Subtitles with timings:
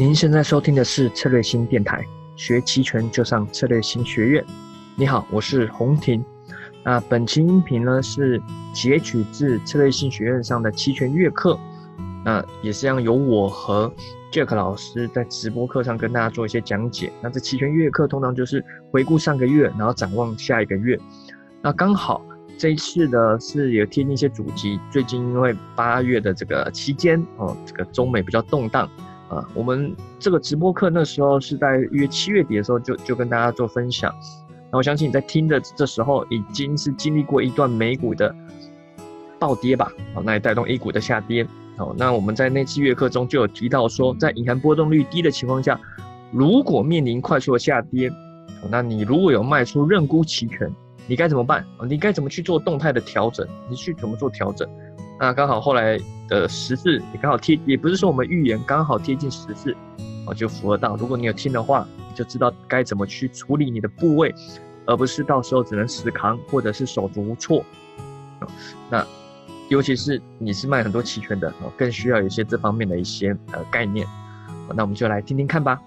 [0.00, 2.06] 您现在收听的是策略新电台，
[2.36, 4.44] 学期权就上策略新学院。
[4.94, 6.24] 你好，我是洪婷。
[6.84, 8.40] 那本期音频呢是
[8.72, 11.58] 截取自策略新学院上的期权月课，
[12.24, 13.92] 那也是让由我和
[14.30, 17.12] Jack 老师在直播课上跟大家做一些讲解。
[17.20, 20.96] 那这期权月课通常就是回顾上个月，然后展望下一个月。
[21.60, 22.24] 那刚好
[22.56, 28.88] 这一次的是有贴近一些主题，最近因为八月的这个期间哦，这个中美比较动荡。
[29.28, 34.14] 啊，我们这个直播课那时候是在约七月底的时候就就跟大家做分享，
[34.70, 38.34] 那我相信你在听的这时候已经是经历过一段美股的
[39.38, 45.78] 暴跌吧，好，那也带动 A 股的下跌，好，那我们在那期月课中就有提到说，在隐含波动率低的情况下，
[46.32, 48.10] 如果面临快速的下跌，
[48.70, 50.72] 那你如果有卖出认沽期权，
[51.06, 51.64] 你该怎么办？
[51.86, 53.46] 你该怎么去做动态的调整？
[53.68, 54.68] 你去怎么做调整？
[55.20, 59.76] 那刚好后来的十字也刚好贴，也不是说我们预言刚好贴近十字，
[60.26, 60.94] 哦，就符合到。
[60.94, 64.32] 如果你有听的话，你就知道该怎么去处理你的部位，
[64.86, 67.64] 而不是到时候只能死扛或者是手足无措。
[68.88, 69.04] 那
[69.68, 74.06] 尤其是你是卖很多期权的，更需要有一些这方面的一些呃概念。
[74.72, 75.80] 那我们就来听听看吧。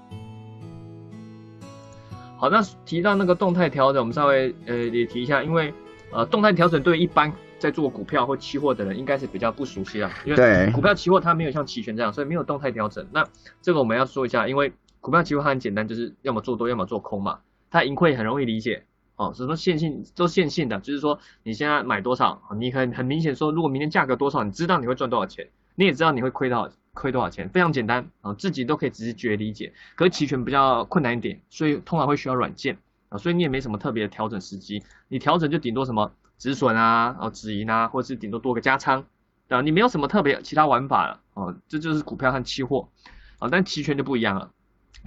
[2.36, 5.74] 好，那提到那个动态调整，我们稍微呃也提一下，因为
[6.12, 7.32] 呃动态调整对一般。
[7.62, 13.06] 在做股票或期货的人应该是比较不熟悉啊，因为股票期货它没有像期权这样，所以没有动态调整。
[13.14, 13.24] 那
[13.62, 17.40] 这个我们要说一下，因为股票期货它很简单，就是要么做多，要么做空嘛。
[17.70, 18.84] 它盈亏很容易理解
[19.16, 29.72] 哦，什么线性都线性的，就是说你现在买多少，你很很明显说，如果明天价格多少，你知道你会赚多少钱，你也知道你会亏多少亏多少钱，非常简单啊，自己都可以直觉理解。
[29.96, 36.12] 可是期权比较困难一点，所以通常会需要软件啊，所以你也没什么特别的调整时机，你调整就顶多什么。
[36.42, 39.06] 止损啊，哦，止盈啊，或者是顶多多个加仓，
[39.48, 39.62] 对吧？
[39.62, 42.90] 你没有什么特别其他玩法了，哦，这就是股票和期货，
[43.38, 44.50] 啊，但期权就不一样了。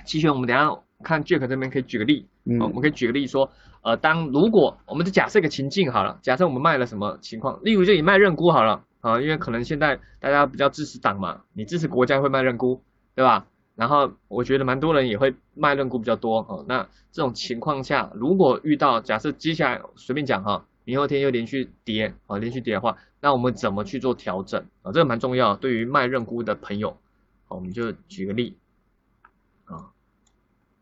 [0.06, 0.70] 期权我们等下
[1.02, 3.50] 看 Jack 这边可以举个例，嗯，我们可以举个例说，
[3.82, 12.80] 呃，当如果我们就假设一个情境好了，假设我们卖了什么情况，例如就以卖认沽好了，啊，因为可能现在大家比较支持党嘛，你支持国家会卖认沽，
[13.16, 13.44] 对吧？
[13.74, 20.64] 然后我觉得蛮多人也会卖认沽比较多，哦，那这种情况下，如果遇到假设接下来随便讲哈。
[20.84, 24.92] 明后天又连续跌啊，连续跌的话，那我们怎么去做调整啊？
[24.92, 26.98] 这个蛮重要，对于卖认沽的朋友，
[27.46, 28.56] 好，我们就举个例
[29.64, 29.90] 啊。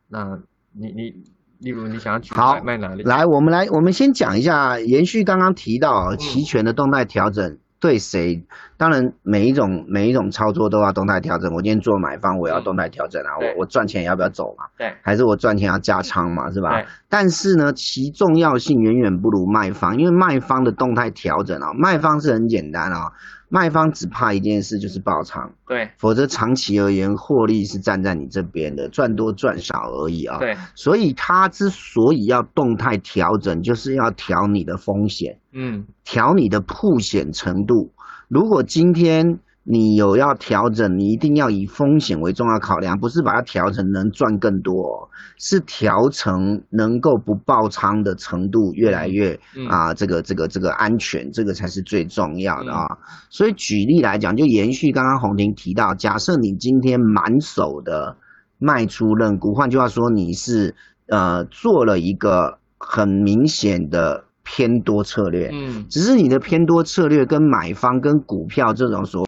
[0.09, 0.41] 那
[0.73, 1.23] 你你
[1.59, 3.05] 例如你想要举卖哪里？
[3.05, 7.59] 来，我们来，我们先讲一下，延续刚刚提到期权的动态调整。
[7.83, 8.41] 对谁？
[8.77, 11.53] 当然，每一种每一种操作都要动态调整。
[11.53, 13.35] 我今天做买方，我要动态调整啊！
[13.41, 14.67] 我我赚钱要不要走嘛？
[14.79, 16.49] 对，还是我赚钱要加仓嘛？
[16.53, 16.85] 是吧？
[17.09, 23.11] 但是呢，其重要性远远不如卖方，因为卖方的动态调整啊，卖方是很简单啊。
[23.53, 25.53] 卖方只怕一件事，就是爆仓。
[25.67, 30.39] 对，否则长期而言，获利是站在你这边的，赚多赚少而已啊。
[30.39, 37.93] 对，所以他之所以要动态调整，就是要调你的风险，嗯，调你的破险程度。
[38.29, 39.39] 如果今天。
[39.65, 45.09] 你有要调整，你一定要以风险为重要考量，不是把它调成能赚更多，
[45.39, 52.85] 是调成能够不爆仓的程度越来越啊，这个这个这个安全，这个才是最重要的啊。
[53.31, 58.17] 所以举例来讲，就延续刚刚洪婷提到，假设你今天满手的
[58.59, 60.75] 卖出认沽，换句话说，你是
[61.07, 69.25] 呃做了一个很明显的偏多策略，嗯，只是你的偏多策略跟买方跟股票这种所。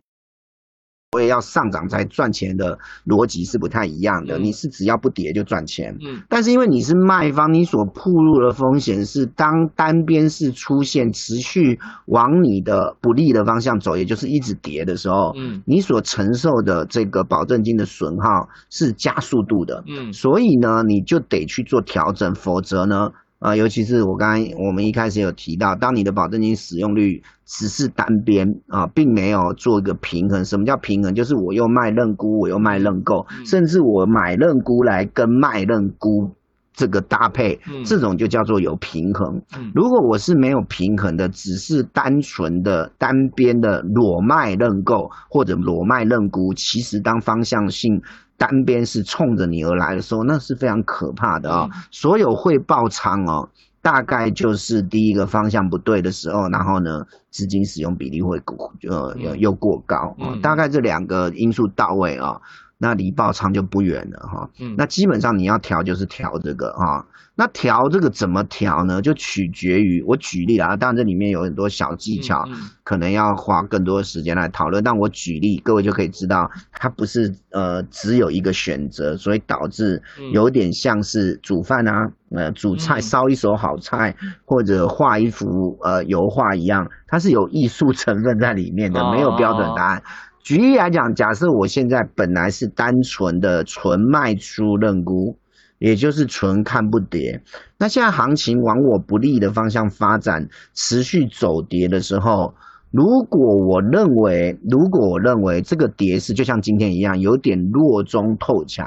[1.14, 2.76] 我也要上涨才赚钱的
[3.06, 4.36] 逻辑是不太一样的。
[4.38, 23.12] 你是只要不跌就赚钱，嗯，但是因为你是卖方，你所铺入的风险是当单边是出现持续往你的不利的方向走，也就是一直跌的时候，嗯，你所承受的这个保证金的损耗是加速度的，嗯，所以呢，你就得去做调整，否则呢。
[23.44, 30.42] 啊，尤其是我刚刚我们一开始有提到，当你的保证金使用率只是单边啊，并没有做一个平衡。
[30.46, 31.14] 什么叫平衡？
[31.14, 36.30] 就是我又卖认沽，我又卖认购，甚至我买认沽来跟卖认沽
[36.72, 39.42] 这个搭配，这种就叫做有平衡。
[39.74, 48.00] 如果我是没有平衡的，只是单纯的单边的裸卖认购或者裸卖认沽，其实当方向性。
[48.36, 51.68] 单边是冲着你而来的时候，那是非常可怕的啊！
[51.90, 53.48] 所有会爆仓哦，
[53.80, 62.40] 大概就是第一个方向不对的时候，然后呢，资金使用比例会过呃又过高啊，大概这两个因素到位啊。
[62.84, 64.50] 那离爆仓就不远了哈。
[64.60, 67.06] 嗯，那基本上你要调就是调这个啊。
[67.36, 69.02] 那调这个怎么调呢？
[69.02, 72.44] 就取决于我举例啊，当然这里面有很多小技巧，
[72.84, 74.84] 可能要花更多的时间来讨论。
[74.84, 80.00] 但我举例，各位就可以知道，它不是呃只有一个选择，所以导致
[80.32, 84.14] 有点像是煮饭啊，呃煮菜烧一手好菜，
[84.44, 90.04] 或者画一幅呃油画一样，它是有艺术成分在里面的，没有标准答案。
[90.44, 95.36] 举例来讲，假设我现在本来是单纯的纯卖出认沽。
[95.80, 97.42] 也就是纯看不跌，
[97.78, 102.54] 那现在行情往我不利的方向发展，持续走跌的时候，
[102.90, 108.86] 如果我认为，如果我认为这个跌势就像今天一样，有点弱中透强。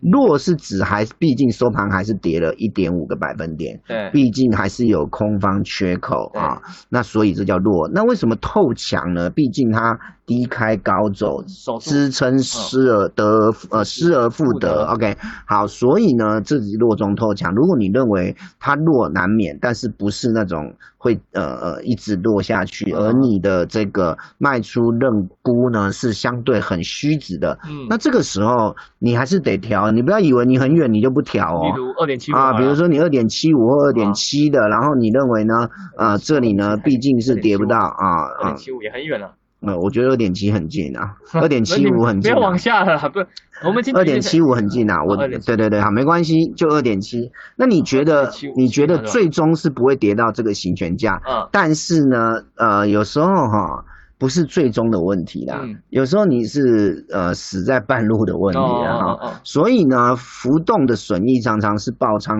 [0.00, 6.60] 弱是指还毕竟收盘还是跌了一点五个百分点，对，毕竟还是有空方缺口啊，
[6.90, 7.88] 那所以这叫弱。
[7.88, 9.30] 那为什么透强呢？
[9.30, 11.42] 毕竟它低开高走，
[11.80, 14.86] 支撑失而得呃失而复得。
[14.86, 15.16] OK，
[15.46, 17.54] 好，所以呢，这是弱中透强。
[17.54, 29.90] 如果你认为它弱难免，但是不是那种会呃呃一直落下去，而你的这个卖出认沽呢是相对很虚值的，嗯，那这个时候你还是得调。
[29.90, 35.68] 你不要以为你很远你就不调哦，比如二点七啊，比如说你二点七五或二点七的，然后你认为呢？
[35.96, 39.32] 呃，这里呢毕竟是跌不到啊，二点七五也很远了。
[39.66, 42.30] 呃，我觉得二点七很近啊，二点七五很近。
[42.32, 43.20] 不要往下了，不，
[43.66, 47.30] 我们二点七五很近啊，我对对对，好，没关系，就二点七。
[47.56, 51.20] 那你觉得你觉得最终是不会跌到这个行权价？
[51.28, 53.84] 嗯，但是呢，呃，有时候哈。
[54.24, 55.60] 不是最终的问题啦，
[55.90, 62.34] 有时候你是呃死在半路的问题啊，所以呢，浮动的损益常常是爆仓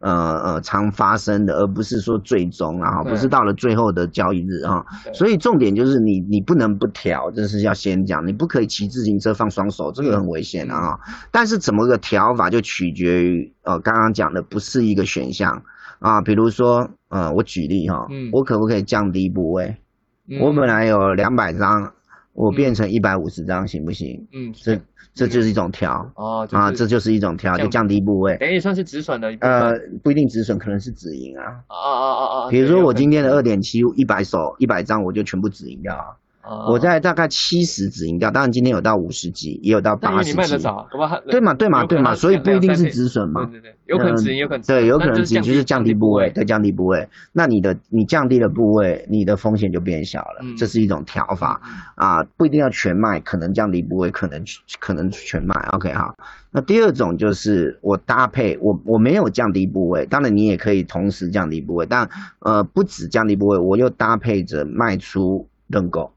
[0.00, 10.98] 呃呃常发生的，而不是说最终啊，不是到了最后的交易日啊，所以重点就是你你不能不调，这是要先讲，你不可以骑自行车放双手，这个很危险啊。
[11.30, 15.62] 但是怎么个调法就取决于呃刚刚讲的不是一个选项
[16.00, 19.76] 啊，比如说呃我举例哈，我可不可以降低部位？
[20.40, 21.92] 我本来有两百张，
[22.34, 24.26] 我变成一百五十张，行不行？
[24.32, 24.78] 嗯，这
[25.14, 29.34] 这就是一种调哦，啊，这就是一种调，就降低部位，等于算是止损的。
[29.40, 29.72] 呃，
[30.02, 31.44] 不一定止损，可能是止盈啊。
[31.66, 32.50] 啊啊啊啊！
[32.50, 36.14] 比如说我今天的二点七一百手一百张，我就全部止盈掉啊。
[36.68, 40.36] 我在大概七十止盈掉，当然今天有到五十几，也有到八十几。
[41.30, 43.44] 对嘛对嘛对嘛，所以不一定是止损嘛。
[43.46, 47.08] 对对对，有可能止盈，有可能对，有可能止盈就是降低部位，对，降低部位。
[47.32, 51.60] 那你的你降低了部位，你的风险就变小了，这是一种调法
[51.96, 54.42] 啊，不一定要全卖，可能降低部位，可能
[54.78, 55.54] 可能全卖。
[55.72, 56.14] OK 哈，
[56.50, 62.08] 那第二种就是我搭配，我我没有降低部位，当然你也可以同时降低部位，但
[62.40, 66.10] 呃不止降低部位，我又搭配着卖出认购。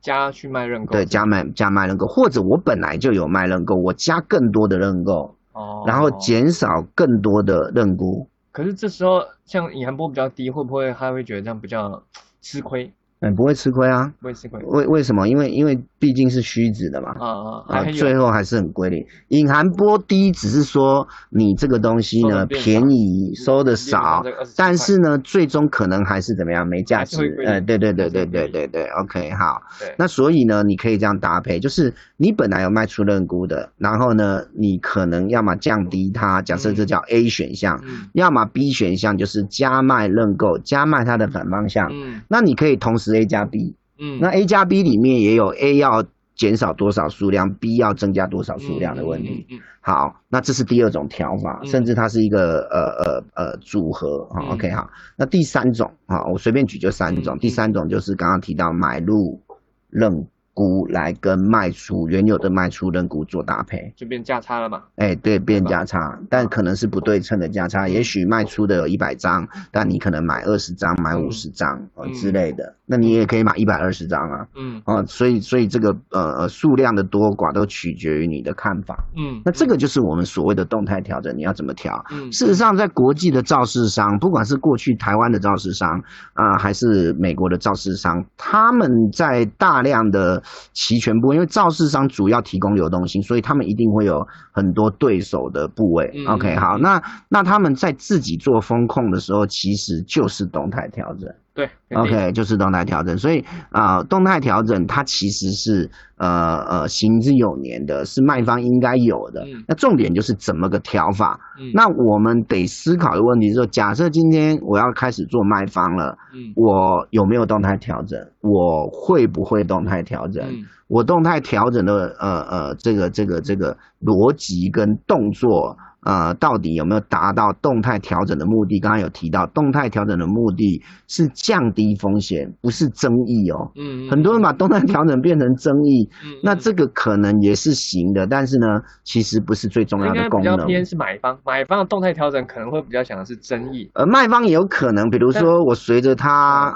[0.00, 8.28] 加去卖认购，对，加卖加卖认购，或者我本来就有卖认购，我加更多的认购，哦，然后减少更多的认沽。
[8.52, 12.02] 可是这时候像隐含波比较低，会不会他会觉得这样比较
[12.40, 12.92] 吃亏？
[13.20, 14.58] 嗯，不会吃亏啊，不会吃亏。
[14.64, 15.28] 为为什么？
[15.28, 17.28] 因为因为毕竟是虚值的嘛，啊
[17.68, 19.06] 啊啊，最后还是很规律。
[19.28, 24.24] 隐含波低只是说你这个东西呢便宜收的少，
[24.56, 27.18] 但是呢最终可能还是怎么样没价值。
[27.46, 29.60] 呃，对对对对对对对，OK 好。
[29.98, 37.78] 那所以呢，你可以这样搭配，就是你本来有卖出认沽的，然后呢你可能要么降低它，假设这叫 A 选项，
[38.14, 41.90] 要么 B 选项就是加卖认购，加卖它的反方向。
[41.92, 43.10] 嗯，那你可以同时。
[43.10, 46.04] A 加 B，嗯，那 A 加 B 里面也有 A 要
[46.34, 49.46] 减少多少数量，B 要增加多少数量的问题。
[49.50, 54.28] 嗯好，那这是第二种调法，甚至它是一个呃呃呃组合。
[54.28, 57.38] 好，OK 好，那第三种啊，我随便举就三种。
[57.38, 59.40] 第三种就是刚刚提到买入
[59.88, 60.26] 认。
[60.52, 64.82] 股来跟卖出原有的卖出认股做搭配，就变价差了嘛？
[64.96, 67.88] 哎，对，变价差，但可能是不对称的价差。
[67.88, 74.46] 也许卖出的有一百张，但你可能买二十张、买五十张之类的，那你也可以买一百二十张啊。
[74.56, 79.04] 嗯，啊，所以所以这个呃呃数量的多寡都取决于你的看法。
[79.16, 82.04] 嗯，那这个就是我们所谓的动态调整，你要怎么调？
[82.10, 85.88] 嗯，事实上，在国际的造市商，不管是过去台湾的造市商
[86.34, 90.42] 啊，还是美国的造市商，他们在大量的
[90.72, 96.10] 齐全部，因为造市商主要提供流动性，所以他们一定会有很多对手的部位。
[96.26, 101.28] OK，好，那那他们在自己做风控的时候，其实就是动态调整。
[101.52, 103.18] 对，OK，就是动态调整。
[103.18, 109.44] 所以啊，动态调整它其实是呃呃行之有年的，是卖方应该有的。
[109.66, 111.38] 那重点就是怎么个调法？
[111.74, 116.16] 那我们得思考的问题是说，假设今天我要开始做卖方了，
[116.54, 118.18] 我有没有动态调整？
[118.40, 120.44] 我会不会动态调整？
[120.86, 125.76] 我动态调整的呃呃这个这个这个逻辑跟动作。
[126.02, 128.80] 呃，到底有没有达到动态调整的目的？
[128.80, 133.70] 刚刚有提到，动态调整的目的是降低风险，不是争议哦。
[133.76, 136.08] 嗯，很多人把动态调整变成争议，
[136.42, 138.66] 那这个可能也是行的，但是呢，
[139.04, 140.56] 其实不是最重要的功能。
[140.56, 146.30] 比较偏是买方，买方的动态调整可能会比较想的是争议，而卖方也有可能，比如说我随着它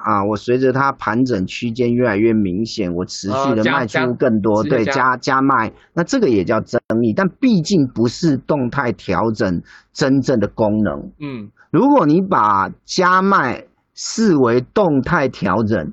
[0.05, 9.14] 啊，我随着它盘整区间越来越明显，我持续的卖出更多，对，加加卖，那这个也叫争议，但毕竟不是动态调。
[9.15, 15.93] 调整真正的功能，嗯，如果你把加卖视为动态调整，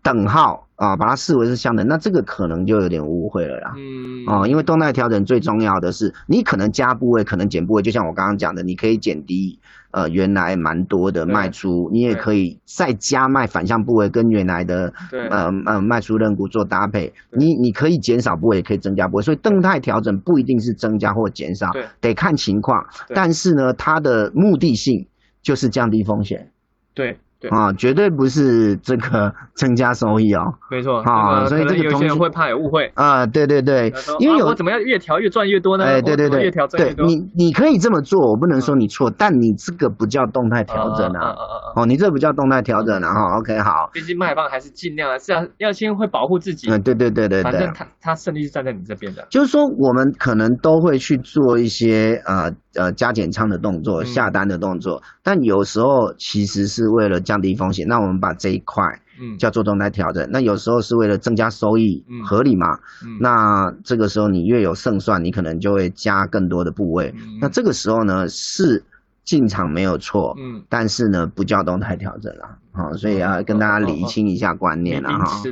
[0.00, 9.60] 等号啊，把它视为是相等，那这个可能就有点误会了啦，嗯，哦，因为动态调整最重要的是，你可能加部位，可能减部位，就像我刚刚讲的，你可以减低。
[9.92, 14.90] 呃，原来蛮多的卖出，你也可以再加卖反向部位，跟原来的
[15.30, 17.12] 呃呃卖出认股做搭配。
[17.30, 21.70] 你你可以减少部位，也可以增加部位，所以动态调整不一定是增加或减少，
[22.00, 22.86] 得看情况。
[23.14, 25.06] 但是呢，它的目的性
[25.42, 26.50] 就是降低风险。
[26.94, 27.18] 对。
[27.50, 30.54] 啊，绝对不是这个 增加收益哦。
[30.70, 33.26] 没错啊，所以这个有些人会怕有误会啊。
[33.26, 35.84] 对对对，因为有怎么样越调越赚越多呢？
[35.84, 37.06] 哎，对对对，越调赚越多。
[37.06, 41.34] 你你可以这么做，我不能说你错，但你这个不叫动态调整啊。
[41.76, 43.12] 哦，你这不叫动态调整啊。
[43.12, 43.90] 哈，OK，好。
[43.92, 46.70] 毕竟卖方还是尽量是要要先会保护自己。
[46.70, 47.42] 嗯，对对对对对。
[47.42, 49.26] 反正他他胜利是站在你这边的。
[49.30, 57.88] 就是说，我们可能都会去做一些呃呃加减仓的动作、下单的动作，但有时候其实是为了降低风险。
[57.88, 58.84] 那我们把这一块，
[59.18, 60.28] 嗯，叫做动态调整。
[60.30, 62.78] 那有时候是为了增加收益，合理嘛？
[63.18, 67.14] 那这个时候你越有胜算，你可能就会加更多的部位。
[67.40, 68.84] 那这个时候呢，是
[69.24, 75.42] 进场没有错，嗯，但是呢，不叫动态调整了，好，所以要跟大家理清一下观念了哈。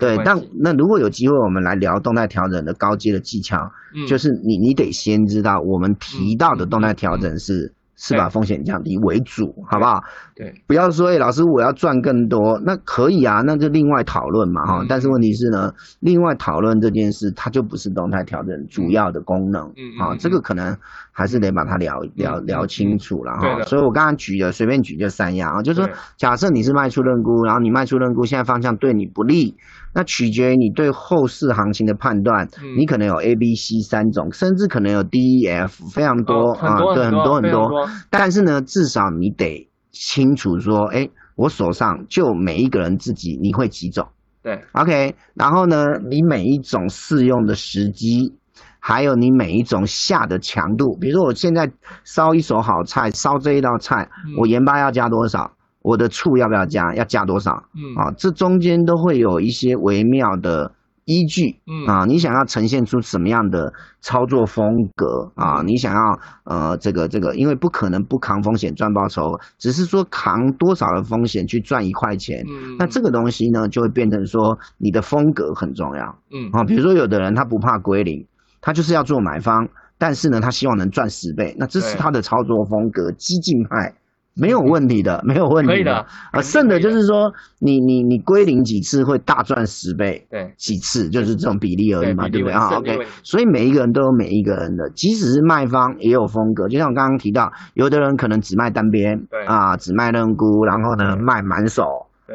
[0.00, 3.70] 对，但那如果有机会，我们来聊动态调整的高阶的技巧，
[4.08, 7.74] 就是你你得先知道我们提到的动态调整是。
[7.98, 10.00] 是把风险降低为主，好不好？
[10.36, 14.86] 对，不要说，哎，老师，我要赚更多，那可以啊，那就另外讨论嘛，哈。
[14.88, 20.76] 但是问题是呢，另外讨论这件事，它就不是动态调整主要的功能，嗯啊，这个可能
[21.10, 23.62] 还是得把它聊聊聊清楚了哈。
[23.64, 29.56] 所以我刚刚举的随便举就三样啊，就是说，假设你是卖出认沽，然后你卖出认沽，现在方向对你不利。
[29.98, 37.68] 那取决于你对后市行情的判断，你可能有 A、B、C 三种，甚至可能有 D、E、F，非常多啊，对，很多很多。
[38.08, 44.06] 但是呢，至少你得清楚说，哎，我手上就每一个人自己你会几种？
[44.40, 45.16] 对，OK。
[45.34, 48.36] 然后呢，你每一种适用的时机，
[48.78, 51.68] 还有你每一种下的强度，比如说我现在
[52.04, 55.50] 烧一手好菜，烧这一道菜，我盐巴要加多少？
[55.82, 56.94] 我的醋要不要加？
[56.94, 57.64] 要加多少？
[57.74, 60.72] 嗯啊，这中间都会有一些微妙的
[61.04, 61.58] 依据。
[61.66, 64.66] 嗯啊，你想要呈现出什么样的操作风
[64.96, 65.62] 格啊？
[65.64, 72.44] 你想要呃这个这个，因为不可能不扛风险赚报酬，只是说扛多少的风险去赚一块钱。
[72.48, 76.18] 嗯，那这个东西呢，就会变成说你的风格很重要。
[76.30, 78.26] 嗯啊，比如说有的人他不怕归零，
[78.60, 83.94] 他就是要做买方，但是呢他希望能赚十倍，那这是他的操作风格，激进派。
[84.38, 86.06] 没有问题的，没有问题的。
[86.32, 96.68] 啊，剩的就是说，你你你归零几次会大赚十倍，对，几次就是这种比例而已嘛，对不对啊？OK，所以每一个人都有每一个人的，即使是卖方也有风格。
[96.68, 101.82] 就像我刚刚提到，有的人可能只卖单边，对啊，只卖认沽，然后呢卖满手，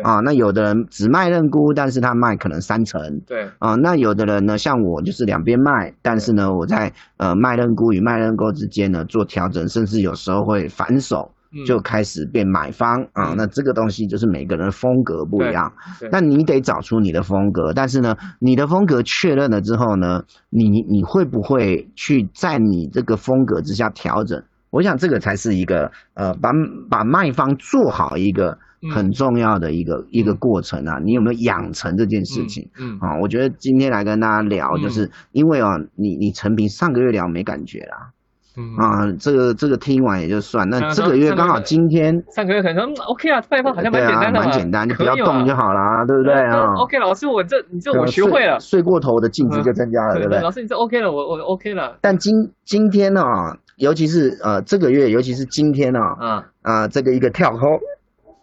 [0.04, 11.32] 啊，那有的人只卖认沽，但是他卖可能三成，对啊，那有的人呢，像我就是两边卖，但是呢我在呃卖认沽与卖认购之间呢做调整，甚至有时候会反手。
[11.66, 15.72] 就开始变买方啊，那这个东西就是每个人风格不一样，
[16.12, 17.72] 那你得找出你的风格。
[17.74, 24.44] 但是呢，你的风格确认了之后呢，你你会不会去在你这个风格之下调整？
[24.72, 26.50] 我想这个才是一个呃，把
[26.90, 28.58] 把卖方做好一个
[28.92, 30.98] 很重要的一个一个过程啊。
[31.06, 32.68] 你有没有养成这件事情？
[32.80, 38.10] 嗯啊，我觉得今天来跟大家聊，就是因为啊，你你陈平上个月聊没感觉啦。
[38.78, 50.40] 啊，这个这个听完也就算，那这个月刚好今天上个月可能说 OK 啊，拜访好像蛮简单的蛮简单，就不要动就好了，对不对啊？OK，老师，我这你这我学会了，睡过头的净值就增加了，对不对？
[50.42, 51.98] 老师，你这 OK 了，我我 OK 了。
[52.02, 52.32] 但今
[52.64, 53.24] 今天呢，
[53.78, 57.60] 尤其是呃这个月，尤其是今天呢，啊啊这个一个跳空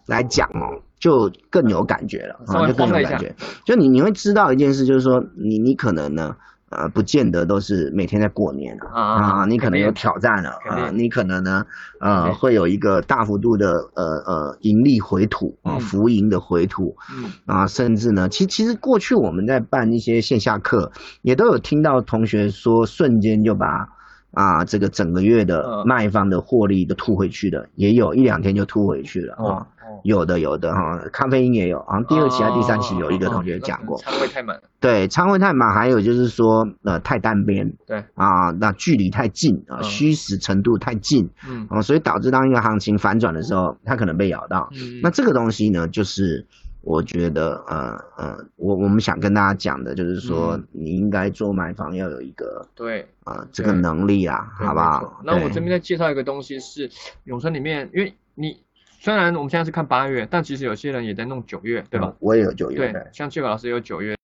[0.08, 3.32] 来讲哦，就更有感觉了，啊，就更有感觉。
[3.64, 6.34] 就你你会知道一件事，就是说你你可能呢。
[6.70, 11.66] 呃，不见得都是每天在过年啊，你可能有挑战了啊，你可能呢，
[11.98, 16.96] 呃，会有一个大幅度的呃呃盈利回吐啊，浮盈的回吐，
[17.44, 23.88] 啊，甚至呢，其其实过去我们在办一些线下课，也都有听到同学说，瞬间就把
[24.32, 29.66] 啊这个整个月的卖方的获利都吐回去的，也有一两天就吐回去了啊。
[30.04, 34.60] 有的有的哈，咖啡因也有，好像第二期还是第三期有一个同学讲过，仓位太满。
[34.80, 37.70] 对，仓位太满，还有就是说呃太单边。
[37.86, 44.70] 对啊，那距离太近啊，虚实程度太近，嗯，哦，所以导致当一个行情反转的时候，它可能被咬到。
[44.72, 46.46] 嗯，那这个东西呢，就是
[46.80, 55.20] 我觉得呃呃，我我们想跟大家讲的，就是说你应该做买房要有一个对啊这个能力啊，好不好？
[55.24, 56.90] 那我这边再介绍一个东西是
[57.24, 58.56] 永春里面，因为你。
[59.00, 62.14] 虽然我们现在是看八月，但其实有些人也在弄九月，对吧？
[62.20, 62.92] 我也有九月。
[62.92, 64.14] 对，像这个老师也有九月。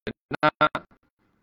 [0.43, 0.51] 那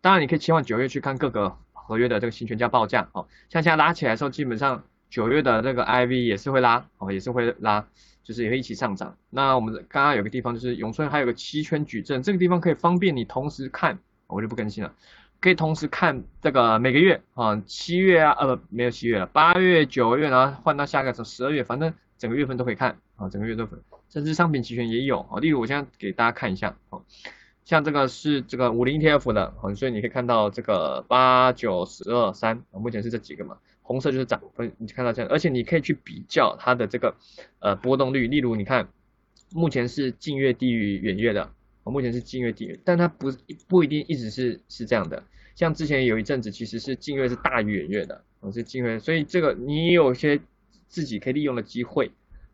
[0.02, 3.10] 当然你可以切换九月去看各个合约的这个行权价报价。
[3.14, 7.84] 哦，像现在拉起来的时候，基本上九月的那个 IV 也是会拉，哦，也是会拉，
[8.22, 9.18] 就是也会一起上涨。
[9.32, 13.98] 那我们刚刚有个地方就是永春还有个期权矩阵，这个地方可以方便你同时看，
[14.28, 14.94] 我就不更新了，
[15.42, 22.98] 可以同时看这个每个月啊，七月啊，呃，没有七月了，八月、九月，然后换到下个是十二月，反正整个月份都可以看。
[23.16, 23.80] 啊，整个月都分，
[24.10, 25.40] 甚至商品期权也有啊。
[25.40, 27.04] 例如，我现在给大家看一下，哦，
[27.64, 37.16] 像这个是这个五零 ETF 的，哦，所以你可以看到这个八九十二三，啊，目前是这几个嘛，红色就是涨分，你看到这样，而且你可以去比较它的这个
[37.60, 38.90] 呃波动率，例如你看，
[39.54, 41.44] 目前是近月低于远月的，
[41.84, 43.32] 啊，目前是近月低于，但它不
[43.68, 50.42] 不一定一直是是这样的，像之前有一阵子其实是近月是大于远月的，哦，是近月，所以这个你有些
[50.88, 52.12] 自己可以利用的机会。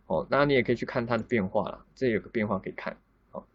[0.07, 2.98] 哦，当然你也可以去看它的变化了，这有个变化可以看，
[3.29, 3.45] 好，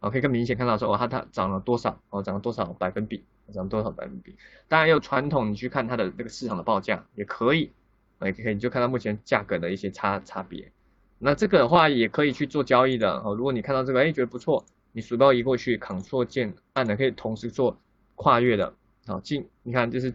[0.00, 4.36] 好可以更明显看到说哦，它它涨了多少，哦涨了多少百分比，涨了多少百分比。
[4.68, 7.72] 当然有传统，你去看它的那个市场的报价也可以，
[8.20, 10.70] 也可以你就看到目前价格的一些差差别。
[11.18, 13.34] 那这个的话也可以去做交易的哦。
[13.34, 17.78] 如果你看到这个，哎觉得不错，你鼠标移过去，Ctrl 键按的可以同时做
[18.14, 18.74] 跨越的，
[19.06, 20.12] 好进，你看就是。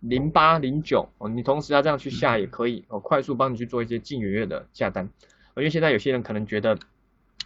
[0.00, 5.08] 零八零九哦，你同时要这样去下也可以哦，快速帮你去做一些近月的下单。
[5.56, 6.78] 因为现在有些人可能觉得，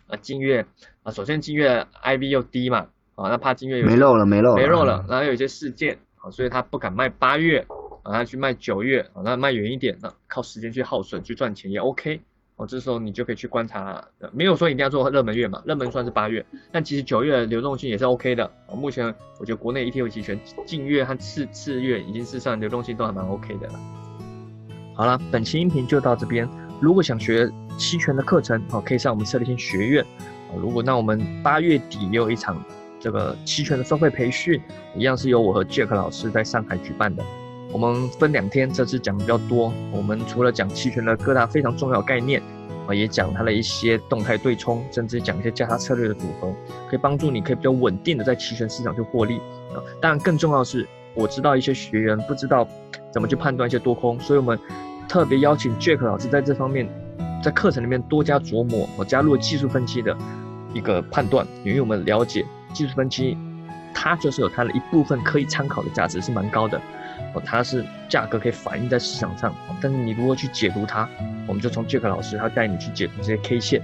[0.06, 0.66] 啊近月
[1.02, 7.66] 啊，首先近月 IV 又低嘛，啊那怕近月没漏了没漏没漏了，然后有一些事件啊，所以他不敢卖八月，
[8.02, 12.20] 啊他去卖九月，啊那卖远一点，那靠时间去耗损去赚钱也 OK。
[12.56, 18.50] 哦，这时候你就可以去观察，没有说一定要做热门月嘛，热门算是八月，但其实九月流动性也是 OK 的。
[18.74, 19.06] 目前
[19.40, 23.74] 我觉得国内 ETF 期权近月和次次月已经是上流动性都还蛮 OK 的了。
[24.94, 26.48] 好了，本期音频就到这边。
[26.80, 30.04] 如果想学期权的课程，哦，可以上我们策略性学院。
[30.50, 32.62] 哦如果那我们八月底也有一场
[33.00, 34.60] 这个期权的收费培训，
[34.94, 37.24] 一样是由我和 Jack 老师在上海举办的。
[37.72, 39.72] 我们分两天，这次讲比较多。
[39.90, 42.42] 我们除了讲期权的各大非常重要概念，
[42.86, 46.54] 啊，也讲它的一些动态对冲，甚至讲一些价差策略的组合，
[46.90, 49.38] 可以帮助你可以比较稳定的在期权市场去获利。
[49.74, 52.68] 啊，当然更重要的是，我知道一些学员不知道
[53.10, 54.58] 怎么去判断一些多空，所以我们
[55.08, 56.86] 特别邀请 Jack 老师在这方面，
[57.42, 60.14] 在课程里面多加琢磨，我加入了技术分析的
[60.74, 63.38] 一个判断，因为我们了解技术分析，
[63.94, 66.78] 它就是有它的一部分可以参考的价值是蛮高的。
[67.34, 71.08] 哦，它是价格可以反映在市场上，但是你如何去解读它，
[71.46, 73.82] 我们就从 Jack 老师他带你去解读这些 K 线，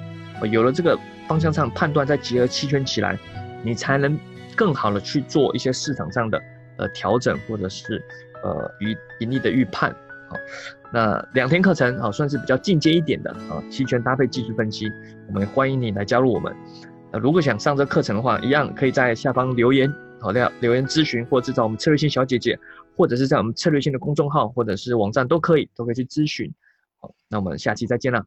[0.50, 3.18] 有了这个方向上判断，再结合期权起来，
[3.62, 4.18] 你才能
[4.54, 6.40] 更好的去做一些市场上的
[6.76, 8.02] 呃调整或者是
[8.42, 9.90] 呃盈盈利的预判。
[10.28, 10.36] 好，
[10.92, 14.90] 那两天课程啊算是比较进阶一点的啊，期权搭配技术分析，
[15.26, 16.54] 我们欢迎你来加入我们。
[17.10, 22.58] 那如果想上这课程的话，一样可以在下方留言，好的留言咨询或者找我们策略性小姐姐。
[22.98, 26.52] 或者是在我们策略性的公众号或者是网站都可以，都可以去咨询。
[26.96, 28.26] 好，那我们下期再见了。